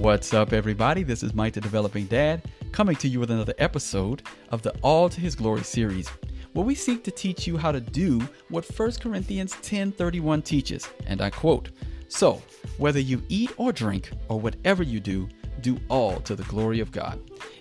What's 0.00 0.32
up, 0.32 0.54
everybody? 0.54 1.02
This 1.02 1.22
is 1.22 1.34
Mike 1.34 1.52
the 1.52 1.60
Developing 1.60 2.06
Dad 2.06 2.48
coming 2.72 2.96
to 2.96 3.06
you 3.06 3.20
with 3.20 3.30
another 3.30 3.52
episode 3.58 4.22
of 4.48 4.62
the 4.62 4.74
All 4.80 5.10
to 5.10 5.20
His 5.20 5.34
Glory 5.34 5.62
series, 5.62 6.08
where 6.54 6.64
we 6.64 6.74
seek 6.74 7.04
to 7.04 7.10
teach 7.10 7.46
you 7.46 7.58
how 7.58 7.70
to 7.70 7.82
do 7.82 8.26
what 8.48 8.64
1 8.64 8.92
Corinthians 8.92 9.54
10:31 9.60 10.40
teaches, 10.40 10.88
and 11.06 11.20
I 11.20 11.28
quote, 11.28 11.68
"So, 12.08 12.40
whether 12.78 12.98
you 12.98 13.22
eat 13.28 13.50
or 13.58 13.72
drink 13.72 14.10
or 14.30 14.40
whatever 14.40 14.82
you 14.82 15.00
do, 15.00 15.28
do 15.62 15.78
all 15.88 16.20
to 16.20 16.34
the 16.34 16.42
glory 16.44 16.80
of 16.80 16.92
God." 16.92 17.18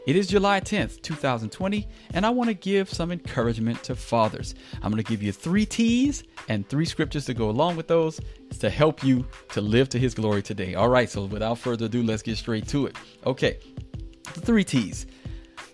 It 0.08 0.16
is 0.16 0.28
July 0.28 0.60
10th, 0.60 1.02
2020, 1.02 1.88
and 2.14 2.26
I 2.26 2.30
want 2.32 2.50
to 2.50 2.54
give 2.54 2.90
some 2.90 3.12
encouragement 3.12 3.84
to 3.84 3.96
fathers. 3.96 4.56
I'm 4.82 4.92
going 4.92 5.04
to 5.04 5.10
give 5.10 5.22
you 5.22 5.32
3 5.32 5.66
T's 5.66 6.24
and 6.48 6.68
3 6.68 6.86
scriptures 6.86 7.26
to 7.26 7.34
go 7.34 7.50
along 7.50 7.76
with 7.76 7.88
those 7.88 8.20
to 8.60 8.70
help 8.70 9.04
you 9.04 9.28
to 9.50 9.62
live 9.62 9.90
to 9.90 10.00
his 10.00 10.14
glory 10.14 10.42
today. 10.42 10.74
All 10.74 10.90
right, 10.90 11.10
so 11.10 11.26
without 11.26 11.60
further 11.60 11.86
ado, 11.86 12.02
let's 12.02 12.24
get 12.24 12.38
straight 12.38 12.68
to 12.70 12.88
it. 12.88 12.96
Okay. 13.26 13.60
The 14.34 14.42
3 14.42 14.64
T's. 14.64 15.06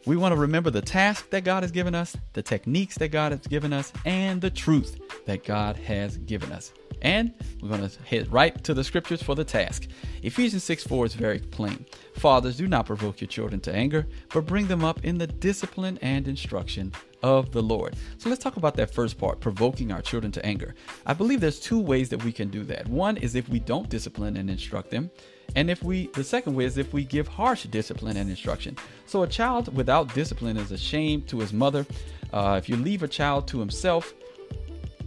We 0.05 0.17
want 0.17 0.33
to 0.33 0.39
remember 0.39 0.69
the 0.69 0.81
task 0.81 1.29
that 1.31 1.43
God 1.43 1.63
has 1.63 1.71
given 1.71 1.95
us, 1.95 2.15
the 2.33 2.43
techniques 2.43 2.95
that 2.99 3.09
God 3.09 3.31
has 3.31 3.41
given 3.41 3.73
us, 3.73 3.91
and 4.05 4.39
the 4.39 4.51
truth 4.51 4.99
that 5.25 5.43
God 5.43 5.77
has 5.77 6.17
given 6.17 6.51
us. 6.51 6.71
And 7.05 7.31
we're 7.61 7.69
going 7.69 7.87
to 7.87 8.03
head 8.03 8.33
right 8.33 8.63
to 8.63 8.73
the 8.73 8.83
scriptures 8.83 9.21
for 9.21 9.35
the 9.35 9.43
task. 9.43 9.87
Ephesians 10.23 10.63
6 10.63 10.85
4 10.85 11.05
is 11.05 11.13
very 11.13 11.37
plain. 11.37 11.85
Fathers, 12.15 12.57
do 12.57 12.67
not 12.67 12.87
provoke 12.87 13.21
your 13.21 13.27
children 13.27 13.61
to 13.61 13.75
anger, 13.75 14.07
but 14.33 14.47
bring 14.47 14.65
them 14.65 14.83
up 14.83 15.05
in 15.05 15.19
the 15.19 15.27
discipline 15.27 15.99
and 16.01 16.27
instruction 16.27 16.91
of 17.21 17.51
the 17.51 17.61
Lord. 17.61 17.95
So 18.17 18.27
let's 18.27 18.43
talk 18.43 18.57
about 18.57 18.73
that 18.77 18.91
first 18.91 19.19
part, 19.19 19.39
provoking 19.39 19.91
our 19.91 20.01
children 20.01 20.31
to 20.31 20.43
anger. 20.43 20.73
I 21.05 21.13
believe 21.13 21.41
there's 21.41 21.59
two 21.59 21.79
ways 21.79 22.09
that 22.09 22.23
we 22.23 22.31
can 22.31 22.49
do 22.49 22.63
that. 22.63 22.87
One 22.87 23.17
is 23.17 23.35
if 23.35 23.47
we 23.49 23.59
don't 23.59 23.87
discipline 23.87 24.35
and 24.37 24.49
instruct 24.49 24.89
them. 24.89 25.11
And 25.55 25.69
if 25.69 25.83
we, 25.83 26.07
the 26.07 26.23
second 26.23 26.55
way 26.55 26.65
is 26.65 26.79
if 26.79 26.91
we 26.91 27.03
give 27.03 27.27
harsh 27.27 27.65
discipline 27.65 28.17
and 28.17 28.31
instruction. 28.31 28.77
So 29.05 29.21
a 29.21 29.27
child 29.27 29.75
without 29.75 30.11
discipline 30.15 30.57
is 30.57 30.71
a 30.71 30.77
shame 30.77 31.21
to 31.27 31.37
his 31.37 31.53
mother. 31.53 31.85
Uh, 32.33 32.55
if 32.57 32.67
you 32.67 32.77
leave 32.77 33.03
a 33.03 33.07
child 33.07 33.47
to 33.49 33.59
himself, 33.59 34.15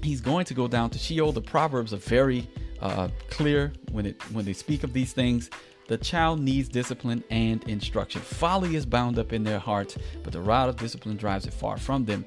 he's 0.03 0.21
going 0.21 0.45
to 0.47 0.55
go 0.55 0.69
down 0.69 0.91
to 0.91 0.99
Sheol. 0.99 1.33
The 1.33 1.41
Proverbs 1.41 1.93
are 1.93 1.99
very 1.99 2.49
uh, 2.81 3.09
clear 3.31 3.73
when 3.91 4.07
it 4.07 4.23
when 4.33 4.45
they 4.45 4.53
speak 4.53 4.85
of 4.85 4.93
these 4.93 5.13
things. 5.13 5.51
The 5.89 5.97
child 5.97 6.39
needs 6.41 6.69
discipline 6.69 7.25
and 7.31 7.65
instruction. 7.65 8.21
Folly 8.21 8.77
is 8.77 8.85
bound 8.85 9.19
up 9.19 9.33
in 9.33 9.43
their 9.43 9.59
hearts, 9.59 9.97
but 10.23 10.35
the 10.35 10.41
rod 10.41 10.69
of 10.69 10.77
discipline 10.77 11.17
drives 11.17 11.47
it 11.47 11.55
far 11.55 11.79
from 11.79 12.05
them. 12.05 12.27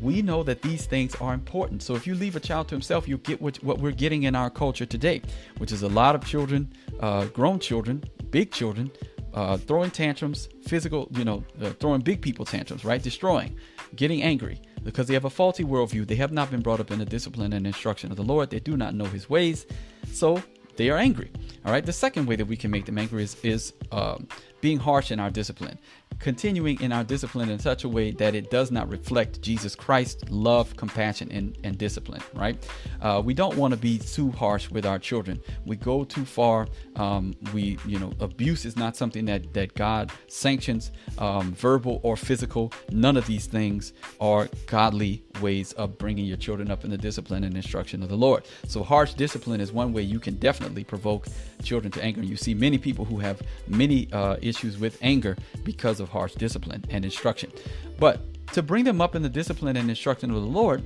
We 0.00 0.22
know 0.22 0.44
that 0.44 0.62
these 0.62 0.86
things 0.86 1.16
are 1.16 1.34
important. 1.34 1.82
So 1.82 1.96
if 1.96 2.06
you 2.06 2.14
leave 2.14 2.36
a 2.36 2.40
child 2.40 2.68
to 2.68 2.76
himself, 2.76 3.08
you 3.08 3.18
get 3.18 3.42
what, 3.42 3.56
what 3.64 3.80
we're 3.80 3.90
getting 3.90 4.22
in 4.22 4.36
our 4.36 4.48
culture 4.48 4.86
today, 4.86 5.22
which 5.58 5.72
is 5.72 5.82
a 5.82 5.88
lot 5.88 6.14
of 6.14 6.24
children, 6.24 6.72
uh, 7.00 7.24
grown 7.26 7.58
children, 7.58 8.04
big 8.30 8.52
children, 8.52 8.92
uh, 9.34 9.56
throwing 9.56 9.90
tantrums, 9.90 10.48
physical, 10.62 11.08
you 11.10 11.24
know, 11.24 11.42
uh, 11.60 11.70
throwing 11.80 12.02
big 12.02 12.22
people 12.22 12.44
tantrums, 12.44 12.84
right? 12.84 13.02
Destroying, 13.02 13.56
getting 13.96 14.22
angry 14.22 14.60
because 14.82 15.06
they 15.06 15.14
have 15.14 15.24
a 15.24 15.30
faulty 15.30 15.64
worldview. 15.64 16.06
They 16.06 16.16
have 16.16 16.32
not 16.32 16.50
been 16.50 16.60
brought 16.60 16.80
up 16.80 16.90
in 16.90 16.98
the 16.98 17.04
discipline 17.04 17.52
and 17.52 17.66
instruction 17.66 18.10
of 18.10 18.16
the 18.16 18.22
Lord. 18.22 18.50
They 18.50 18.60
do 18.60 18.76
not 18.76 18.94
know 18.94 19.04
His 19.04 19.28
ways, 19.28 19.66
so 20.12 20.42
they 20.76 20.90
are 20.90 20.96
angry. 20.96 21.30
All 21.64 21.72
right. 21.72 21.84
The 21.84 21.92
second 21.92 22.26
way 22.26 22.36
that 22.36 22.46
we 22.46 22.56
can 22.56 22.70
make 22.70 22.86
them 22.86 22.98
angry 22.98 23.22
is 23.22 23.36
is 23.42 23.72
um, 23.92 24.28
being 24.60 24.78
harsh 24.78 25.10
in 25.10 25.20
our 25.20 25.30
discipline 25.30 25.78
continuing 26.20 26.80
in 26.80 26.92
our 26.92 27.02
discipline 27.02 27.48
in 27.50 27.58
such 27.58 27.84
a 27.84 27.88
way 27.88 28.12
that 28.12 28.34
it 28.34 28.50
does 28.50 28.70
not 28.70 28.88
reflect 28.88 29.40
Jesus 29.40 29.74
Christ 29.74 30.30
love, 30.30 30.76
compassion, 30.76 31.32
and, 31.32 31.58
and 31.64 31.76
discipline, 31.76 32.22
right? 32.34 32.56
Uh, 33.00 33.20
we 33.24 33.34
don't 33.34 33.56
want 33.56 33.72
to 33.72 33.78
be 33.78 33.98
too 33.98 34.30
harsh 34.32 34.70
with 34.70 34.86
our 34.86 34.98
children. 34.98 35.40
We 35.64 35.76
go 35.76 36.04
too 36.04 36.24
far. 36.24 36.68
Um, 36.96 37.34
we, 37.52 37.78
you 37.86 37.98
know, 37.98 38.12
abuse 38.20 38.64
is 38.64 38.76
not 38.76 38.96
something 38.96 39.24
that, 39.24 39.52
that 39.54 39.74
God 39.74 40.12
sanctions, 40.28 40.92
um, 41.18 41.52
verbal 41.54 42.00
or 42.02 42.16
physical. 42.16 42.72
None 42.90 43.16
of 43.16 43.26
these 43.26 43.46
things 43.46 43.92
are 44.20 44.48
godly 44.66 45.24
ways 45.40 45.72
of 45.72 45.98
bringing 45.98 46.24
your 46.24 46.36
children 46.36 46.70
up 46.70 46.84
in 46.84 46.90
the 46.90 46.98
discipline 46.98 47.44
and 47.44 47.56
instruction 47.56 48.02
of 48.02 48.08
the 48.08 48.16
Lord. 48.16 48.44
So, 48.66 48.82
harsh 48.82 49.14
discipline 49.14 49.60
is 49.60 49.72
one 49.72 49.92
way 49.92 50.02
you 50.02 50.20
can 50.20 50.36
definitely 50.36 50.84
provoke 50.84 51.26
children 51.62 51.90
to 51.92 52.02
anger. 52.02 52.22
You 52.22 52.36
see 52.36 52.54
many 52.54 52.78
people 52.78 53.04
who 53.04 53.18
have 53.18 53.42
many 53.66 54.08
uh, 54.12 54.36
issues 54.40 54.78
with 54.78 54.98
anger 55.02 55.36
because 55.64 56.00
of 56.00 56.08
harsh 56.08 56.34
discipline 56.34 56.84
and 56.90 57.04
instruction. 57.04 57.52
But 57.98 58.20
to 58.52 58.62
bring 58.62 58.84
them 58.84 59.00
up 59.00 59.14
in 59.14 59.22
the 59.22 59.28
discipline 59.28 59.76
and 59.76 59.88
instruction 59.88 60.30
of 60.30 60.36
the 60.36 60.42
Lord 60.42 60.82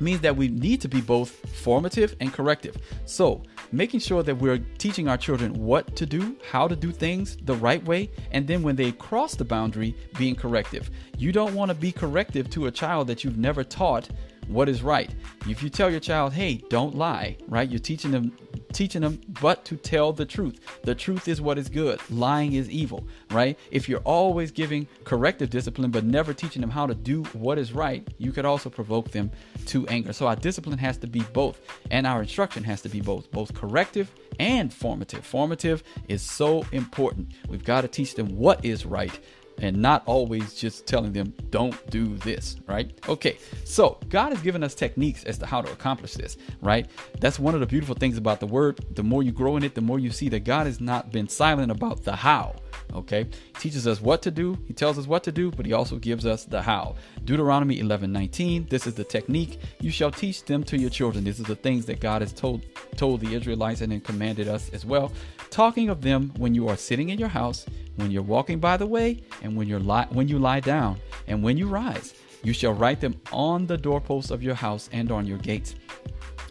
means 0.00 0.20
that 0.20 0.36
we 0.36 0.48
need 0.48 0.80
to 0.80 0.88
be 0.88 1.00
both 1.00 1.30
formative 1.30 2.16
and 2.20 2.32
corrective. 2.32 2.76
So, 3.06 3.42
making 3.72 4.00
sure 4.00 4.22
that 4.22 4.36
we're 4.36 4.58
teaching 4.78 5.08
our 5.08 5.16
children 5.16 5.52
what 5.54 5.96
to 5.96 6.06
do, 6.06 6.36
how 6.50 6.68
to 6.68 6.76
do 6.76 6.92
things 6.92 7.36
the 7.42 7.54
right 7.54 7.82
way, 7.84 8.10
and 8.32 8.46
then 8.46 8.62
when 8.62 8.76
they 8.76 8.92
cross 8.92 9.34
the 9.34 9.44
boundary, 9.44 9.94
being 10.18 10.34
corrective. 10.34 10.90
You 11.16 11.32
don't 11.32 11.54
want 11.54 11.70
to 11.70 11.74
be 11.74 11.92
corrective 11.92 12.50
to 12.50 12.66
a 12.66 12.70
child 12.70 13.06
that 13.08 13.24
you've 13.24 13.38
never 13.38 13.64
taught 13.64 14.08
what 14.48 14.68
is 14.68 14.82
right. 14.82 15.14
If 15.48 15.62
you 15.62 15.70
tell 15.70 15.90
your 15.90 16.00
child, 16.00 16.32
"Hey, 16.32 16.62
don't 16.68 16.96
lie," 16.96 17.36
right? 17.46 17.68
You're 17.68 17.78
teaching 17.78 18.10
them 18.10 18.32
teaching 18.72 19.02
them 19.02 19.20
but 19.40 19.64
to 19.66 19.76
tell 19.76 20.12
the 20.12 20.24
truth. 20.24 20.60
The 20.82 20.94
truth 20.94 21.28
is 21.28 21.40
what 21.40 21.58
is 21.58 21.68
good. 21.68 22.00
Lying 22.10 22.54
is 22.54 22.68
evil, 22.70 23.06
right? 23.30 23.58
If 23.70 23.88
you're 23.88 24.00
always 24.00 24.50
giving 24.50 24.86
corrective 25.04 25.50
discipline 25.50 25.90
but 25.90 26.04
never 26.04 26.32
teaching 26.32 26.60
them 26.60 26.70
how 26.70 26.86
to 26.86 26.94
do 26.94 27.22
what 27.34 27.58
is 27.58 27.72
right, 27.72 28.06
you 28.18 28.32
could 28.32 28.44
also 28.44 28.70
provoke 28.70 29.10
them 29.10 29.30
to 29.66 29.86
anger. 29.88 30.12
So 30.12 30.26
our 30.26 30.36
discipline 30.36 30.78
has 30.78 30.96
to 30.98 31.06
be 31.06 31.20
both 31.32 31.60
and 31.90 32.06
our 32.06 32.22
instruction 32.22 32.64
has 32.64 32.82
to 32.82 32.88
be 32.88 33.00
both, 33.00 33.30
both 33.30 33.54
corrective 33.54 34.10
and 34.38 34.72
formative. 34.72 35.24
Formative 35.24 35.82
is 36.08 36.22
so 36.22 36.64
important. 36.72 37.32
We've 37.48 37.64
got 37.64 37.82
to 37.82 37.88
teach 37.88 38.14
them 38.14 38.36
what 38.36 38.64
is 38.64 38.86
right 38.86 39.18
and 39.62 39.80
not 39.80 40.02
always 40.06 40.54
just 40.54 40.86
telling 40.86 41.12
them, 41.12 41.32
don't 41.50 41.88
do 41.90 42.16
this, 42.18 42.56
right? 42.66 42.92
Okay, 43.08 43.38
so 43.64 43.98
God 44.10 44.30
has 44.30 44.42
given 44.42 44.62
us 44.62 44.74
techniques 44.74 45.24
as 45.24 45.38
to 45.38 45.46
how 45.46 45.62
to 45.62 45.72
accomplish 45.72 46.14
this, 46.14 46.36
right? 46.60 46.90
That's 47.20 47.38
one 47.38 47.54
of 47.54 47.60
the 47.60 47.66
beautiful 47.66 47.94
things 47.94 48.18
about 48.18 48.40
the 48.40 48.46
word. 48.46 48.84
The 48.94 49.04
more 49.04 49.22
you 49.22 49.32
grow 49.32 49.56
in 49.56 49.62
it, 49.62 49.74
the 49.74 49.80
more 49.80 49.98
you 49.98 50.10
see 50.10 50.28
that 50.30 50.40
God 50.40 50.66
has 50.66 50.80
not 50.80 51.12
been 51.12 51.28
silent 51.28 51.70
about 51.70 52.04
the 52.04 52.16
how. 52.16 52.56
Okay, 52.94 53.24
he 53.24 53.52
teaches 53.58 53.86
us 53.86 54.00
what 54.00 54.22
to 54.22 54.30
do, 54.30 54.58
he 54.66 54.74
tells 54.74 54.98
us 54.98 55.06
what 55.06 55.24
to 55.24 55.32
do, 55.32 55.50
but 55.50 55.64
he 55.64 55.72
also 55.72 55.96
gives 55.96 56.26
us 56.26 56.44
the 56.44 56.60
how. 56.60 56.96
Deuteronomy 57.24 57.80
11 57.80 58.12
19, 58.12 58.66
this 58.68 58.86
is 58.86 58.94
the 58.94 59.04
technique. 59.04 59.58
You 59.80 59.90
shall 59.90 60.10
teach 60.10 60.44
them 60.44 60.62
to 60.64 60.78
your 60.78 60.90
children. 60.90 61.24
This 61.24 61.40
is 61.40 61.46
the 61.46 61.56
things 61.56 61.86
that 61.86 62.00
God 62.00 62.22
has 62.22 62.32
told 62.32 62.62
told 62.96 63.20
the 63.20 63.34
Israelites 63.34 63.80
and 63.80 63.92
then 63.92 64.00
commanded 64.00 64.48
us 64.48 64.68
as 64.70 64.84
well. 64.84 65.12
Talking 65.50 65.88
of 65.88 66.02
them 66.02 66.32
when 66.36 66.54
you 66.54 66.68
are 66.68 66.76
sitting 66.76 67.10
in 67.10 67.18
your 67.18 67.28
house 67.28 67.66
when 67.96 68.10
you're 68.10 68.22
walking 68.22 68.58
by 68.58 68.76
the 68.76 68.86
way, 68.86 69.22
and 69.42 69.56
when 69.56 69.68
you're 69.68 69.80
li- 69.80 70.06
when 70.10 70.28
you 70.28 70.38
lie 70.38 70.60
down, 70.60 70.98
and 71.26 71.42
when 71.42 71.56
you 71.56 71.68
rise. 71.68 72.14
You 72.42 72.52
shall 72.52 72.72
write 72.72 73.00
them 73.00 73.20
on 73.30 73.66
the 73.66 73.76
doorposts 73.76 74.30
of 74.30 74.42
your 74.42 74.54
house 74.54 74.88
and 74.92 75.12
on 75.12 75.26
your 75.26 75.38
gates. 75.38 75.76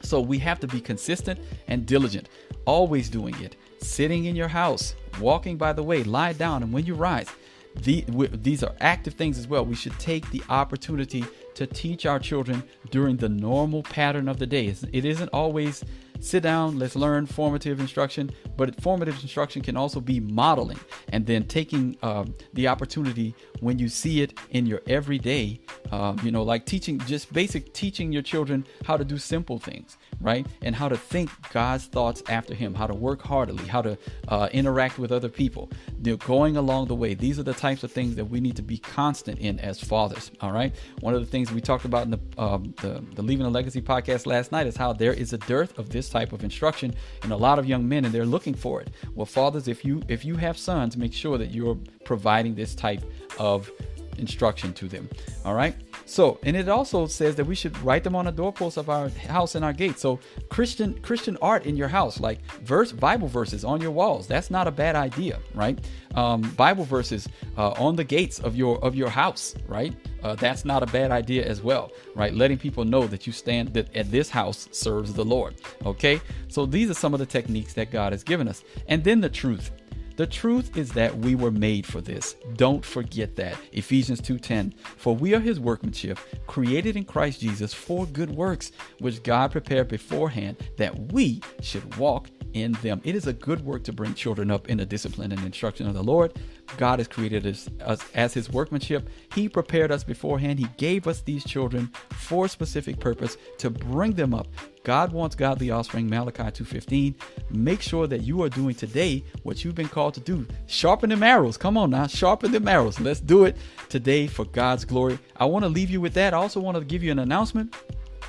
So 0.01 0.21
we 0.21 0.37
have 0.39 0.59
to 0.61 0.67
be 0.67 0.79
consistent 0.79 1.39
and 1.67 1.85
diligent, 1.85 2.29
always 2.65 3.09
doing 3.09 3.35
it. 3.41 3.57
Sitting 3.79 4.25
in 4.25 4.35
your 4.35 4.47
house, 4.47 4.95
walking 5.19 5.57
by 5.57 5.73
the 5.73 5.83
way, 5.83 6.03
lie 6.03 6.33
down, 6.33 6.63
and 6.63 6.71
when 6.71 6.85
you 6.85 6.95
rise. 6.95 7.29
The, 7.73 8.03
these 8.33 8.63
are 8.63 8.75
active 8.81 9.13
things 9.13 9.37
as 9.37 9.47
well. 9.47 9.65
We 9.65 9.75
should 9.75 9.97
take 9.97 10.29
the 10.31 10.43
opportunity 10.49 11.23
to 11.55 11.65
teach 11.65 12.05
our 12.05 12.19
children 12.19 12.63
during 12.89 13.15
the 13.17 13.29
normal 13.29 13.83
pattern 13.83 14.27
of 14.27 14.39
the 14.39 14.45
day. 14.45 14.73
It 14.91 15.05
isn't 15.05 15.29
always 15.29 15.83
sit 16.21 16.43
down, 16.43 16.79
let's 16.79 16.95
learn 16.95 17.25
formative 17.25 17.79
instruction. 17.79 18.31
But 18.55 18.79
formative 18.81 19.21
instruction 19.21 19.61
can 19.61 19.75
also 19.75 19.99
be 19.99 20.19
modeling 20.19 20.79
and 21.09 21.25
then 21.25 21.45
taking 21.45 21.97
um, 22.03 22.33
the 22.53 22.67
opportunity 22.67 23.35
when 23.59 23.79
you 23.79 23.89
see 23.89 24.21
it 24.21 24.37
in 24.51 24.65
your 24.65 24.81
everyday, 24.87 25.59
um, 25.91 26.19
you 26.23 26.31
know, 26.31 26.43
like 26.43 26.65
teaching, 26.65 26.99
just 26.99 27.31
basic 27.33 27.73
teaching 27.73 28.11
your 28.11 28.21
children 28.21 28.65
how 28.85 28.97
to 28.97 29.03
do 29.03 29.17
simple 29.17 29.59
things, 29.59 29.97
right? 30.19 30.45
And 30.61 30.75
how 30.75 30.89
to 30.89 30.97
think 30.97 31.29
God's 31.51 31.85
thoughts 31.85 32.23
after 32.29 32.53
Him, 32.53 32.73
how 32.73 32.87
to 32.87 32.93
work 32.93 33.21
heartily, 33.21 33.65
how 33.67 33.81
to 33.81 33.97
uh, 34.27 34.49
interact 34.51 34.97
with 34.97 35.11
other 35.11 35.29
people. 35.29 35.69
Know, 36.03 36.17
going 36.17 36.57
along 36.57 36.87
the 36.87 36.95
way. 36.95 37.13
These 37.13 37.39
are 37.39 37.43
the 37.43 37.53
types 37.53 37.83
of 37.83 37.91
things 37.91 38.15
that 38.15 38.25
we 38.25 38.39
need 38.39 38.55
to 38.55 38.61
be 38.61 38.77
constant 38.77 39.39
in 39.39 39.59
as 39.59 39.79
fathers, 39.79 40.31
all 40.41 40.51
right? 40.51 40.73
One 40.99 41.13
of 41.13 41.19
the 41.19 41.27
things 41.27 41.51
we 41.51 41.61
talked 41.61 41.85
about 41.85 42.05
in 42.05 42.11
the, 42.11 42.19
um, 42.37 42.73
the, 42.81 43.03
the 43.15 43.21
Leaving 43.21 43.45
a 43.45 43.49
Legacy 43.49 43.81
podcast 43.81 44.25
last 44.25 44.51
night 44.51 44.67
is 44.67 44.75
how 44.75 44.93
there 44.93 45.13
is 45.13 45.33
a 45.33 45.37
dearth 45.37 45.77
of 45.77 45.89
this 45.89 46.09
type 46.11 46.33
of 46.33 46.43
instruction 46.43 46.93
in 47.23 47.31
a 47.31 47.37
lot 47.37 47.57
of 47.57 47.65
young 47.65 47.87
men 47.87 48.05
and 48.05 48.13
they're 48.13 48.25
looking 48.25 48.53
for 48.53 48.81
it. 48.81 48.89
Well, 49.15 49.25
fathers, 49.25 49.67
if 49.67 49.83
you 49.85 50.01
if 50.07 50.23
you 50.25 50.35
have 50.35 50.57
sons, 50.57 50.97
make 50.97 51.13
sure 51.13 51.37
that 51.37 51.51
you're 51.51 51.77
providing 52.03 52.55
this 52.55 52.75
type 52.75 53.03
of 53.39 53.71
instruction 54.21 54.73
to 54.73 54.87
them. 54.87 55.09
All 55.43 55.55
right. 55.55 55.75
So, 56.05 56.39
and 56.43 56.55
it 56.55 56.69
also 56.69 57.07
says 57.07 57.35
that 57.35 57.45
we 57.45 57.55
should 57.55 57.77
write 57.81 58.03
them 58.03 58.15
on 58.15 58.25
the 58.25 58.31
doorposts 58.31 58.77
of 58.77 58.89
our 58.89 59.09
house 59.09 59.55
and 59.55 59.65
our 59.65 59.73
gates. 59.73 60.01
So, 60.01 60.19
Christian 60.49 60.93
Christian 61.01 61.37
art 61.41 61.65
in 61.65 61.75
your 61.75 61.87
house, 61.87 62.19
like 62.19 62.39
verse 62.63 62.91
Bible 62.91 63.27
verses 63.27 63.65
on 63.65 63.81
your 63.81 63.91
walls, 63.91 64.27
that's 64.27 64.51
not 64.51 64.67
a 64.67 64.71
bad 64.71 64.95
idea, 64.95 65.39
right? 65.53 65.79
Um, 66.15 66.41
Bible 66.57 66.83
verses 66.83 67.27
uh, 67.57 67.71
on 67.71 67.95
the 67.95 68.03
gates 68.03 68.39
of 68.39 68.55
your 68.55 68.77
of 68.83 68.95
your 68.95 69.09
house, 69.09 69.55
right? 69.67 69.93
Uh, 70.23 70.35
that's 70.35 70.65
not 70.65 70.83
a 70.83 70.85
bad 70.87 71.11
idea 71.11 71.43
as 71.45 71.61
well, 71.61 71.91
right? 72.15 72.33
Letting 72.33 72.57
people 72.57 72.85
know 72.85 73.07
that 73.07 73.25
you 73.25 73.33
stand 73.33 73.73
that 73.73 73.93
at 73.95 74.11
this 74.11 74.29
house 74.29 74.69
serves 74.71 75.13
the 75.13 75.25
Lord. 75.25 75.55
Okay, 75.85 76.21
so 76.47 76.65
these 76.65 76.89
are 76.89 76.93
some 76.93 77.13
of 77.13 77.19
the 77.19 77.25
techniques 77.25 77.73
that 77.73 77.91
God 77.91 78.11
has 78.11 78.23
given 78.23 78.47
us, 78.47 78.63
and 78.87 79.03
then 79.03 79.21
the 79.21 79.29
truth 79.29 79.71
The 80.15 80.27
truth 80.27 80.77
is 80.77 80.91
that 80.93 81.17
we 81.17 81.35
were 81.35 81.51
made 81.51 81.85
for 81.85 82.01
this. 82.01 82.35
Don't 82.55 82.85
forget 82.85 83.35
that. 83.37 83.57
Ephesians 83.71 84.21
2:10. 84.21 84.73
For 84.97 85.15
we 85.15 85.33
are 85.33 85.39
his 85.39 85.59
workmanship, 85.59 86.19
created 86.47 86.95
in 86.95 87.05
Christ 87.05 87.41
Jesus 87.41 87.73
for 87.73 88.05
good 88.05 88.29
works, 88.29 88.71
which 88.99 89.23
God 89.23 89.51
prepared 89.51 89.87
beforehand 89.87 90.57
that 90.77 91.11
we 91.11 91.41
should 91.61 91.95
walk 91.97 92.29
in 92.53 92.73
them. 92.81 93.01
It 93.03 93.15
is 93.15 93.27
a 93.27 93.33
good 93.33 93.63
work 93.63 93.83
to 93.85 93.93
bring 93.93 94.13
children 94.13 94.51
up 94.51 94.69
in 94.69 94.77
the 94.77 94.85
discipline 94.85 95.31
and 95.31 95.43
instruction 95.43 95.87
of 95.87 95.93
the 95.93 96.03
Lord. 96.03 96.33
God 96.77 96.99
has 96.99 97.07
created 97.07 97.45
us, 97.45 97.69
us, 97.81 98.01
as 98.13 98.33
His 98.33 98.49
workmanship. 98.49 99.09
He 99.33 99.47
prepared 99.49 99.91
us 99.91 100.03
beforehand. 100.03 100.59
He 100.59 100.67
gave 100.77 101.07
us 101.07 101.21
these 101.21 101.43
children 101.43 101.89
for 102.11 102.45
a 102.45 102.49
specific 102.49 102.99
purpose 102.99 103.37
to 103.59 103.69
bring 103.69 104.13
them 104.13 104.33
up. 104.33 104.47
God 104.83 105.11
wants 105.11 105.35
godly 105.35 105.69
offspring, 105.69 106.09
Malachi 106.09 106.43
2.15. 106.43 107.13
Make 107.51 107.81
sure 107.81 108.07
that 108.07 108.21
you 108.21 108.41
are 108.41 108.49
doing 108.49 108.73
today 108.73 109.23
what 109.43 109.63
you've 109.63 109.75
been 109.75 109.87
called 109.87 110.15
to 110.15 110.19
do. 110.19 110.45
Sharpen 110.65 111.09
them 111.09 111.21
arrows. 111.21 111.55
Come 111.55 111.77
on 111.77 111.91
now, 111.91 112.07
sharpen 112.07 112.51
them 112.51 112.67
arrows. 112.67 112.99
Let's 112.99 113.19
do 113.19 113.45
it 113.45 113.57
today 113.89 114.25
for 114.25 114.45
God's 114.45 114.85
glory. 114.85 115.19
I 115.37 115.45
want 115.45 115.63
to 115.63 115.69
leave 115.69 115.91
you 115.91 116.01
with 116.01 116.15
that. 116.15 116.33
I 116.33 116.37
also 116.37 116.59
want 116.59 116.77
to 116.77 116.83
give 116.83 117.03
you 117.03 117.11
an 117.11 117.19
announcement. 117.19 117.75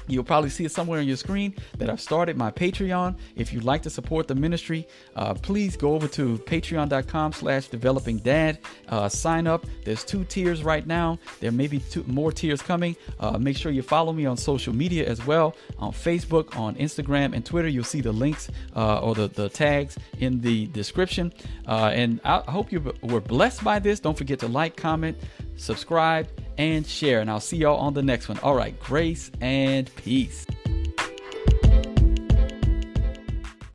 You'll 0.07 0.25
probably 0.25 0.51
see 0.51 0.65
it 0.65 0.73
somewhere 0.73 1.01
on 1.01 1.07
your 1.07 1.17
screen 1.17 1.55
that 1.79 1.89
I've 1.91 2.01
started 2.01 2.37
my 2.37 2.51
Patreon. 2.51 3.17
If 3.37 3.53
you'd 3.53 3.65
like 3.65 3.83
to 3.83 3.91
support 3.91 4.29
the 4.29 4.35
ministry, 4.35 4.87
uh, 5.17 5.35
please 5.35 5.77
go 5.77 5.95
over 5.95 6.09
to 6.09 6.39
patreon.com 6.39 7.33
slash 7.33 7.69
developing 7.69 8.19
dad. 8.19 8.59
Uh, 8.89 9.09
sign 9.09 9.47
up. 9.47 9.67
There's 9.85 10.05
two 10.05 10.25
tiers 10.25 10.63
right 10.63 10.87
now. 10.87 11.19
There 11.41 11.53
may 11.53 11.67
be 11.67 11.79
two 11.79 12.05
more 12.07 12.33
tiers 12.33 12.63
coming. 12.63 12.97
Uh, 13.21 13.39
make 13.39 13.57
sure 13.57 13.73
you 13.73 13.83
follow 13.83 14.13
me 14.13 14.27
on 14.27 14.37
social 14.37 14.75
media 14.75 15.07
as 15.07 15.25
well 15.27 15.57
on 15.79 15.93
Facebook, 15.93 16.57
on 16.57 16.75
Instagram, 16.77 17.35
and 17.35 17.45
Twitter. 17.45 17.69
You'll 17.69 17.85
see 17.85 18.01
the 18.01 18.13
links 18.13 18.51
uh, 18.77 19.01
or 19.01 19.15
the, 19.15 19.29
the 19.29 19.49
tags 19.49 19.99
in 20.19 20.41
the 20.41 20.67
description. 20.69 21.33
Uh, 21.67 21.91
and 21.95 22.21
I 22.25 22.39
hope 22.51 22.73
you 22.73 22.93
were 23.03 23.21
blessed 23.21 23.65
by 23.65 23.79
this. 23.79 24.01
Don't 24.01 24.17
forget 24.17 24.39
to 24.41 24.49
like, 24.49 24.77
comment, 24.77 25.17
subscribe, 25.57 26.29
and 26.59 26.87
share. 26.87 27.21
And 27.21 27.31
I'll 27.31 27.41
see 27.41 27.57
y'all 27.57 27.79
on 27.79 27.95
the 27.95 28.03
next 28.03 28.29
one. 28.29 28.39
All 28.39 28.55
right, 28.55 28.79
grace 28.81 29.31
and 29.41 29.95
peace. 29.97 30.47